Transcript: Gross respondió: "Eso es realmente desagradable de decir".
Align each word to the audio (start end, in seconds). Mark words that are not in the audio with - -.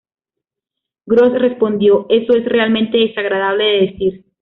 Gross 1.05 1.37
respondió: 1.39 2.07
"Eso 2.09 2.33
es 2.33 2.43
realmente 2.45 2.97
desagradable 2.97 3.65
de 3.65 3.79
decir". 3.85 4.25